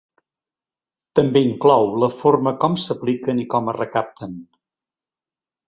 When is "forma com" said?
2.23-2.79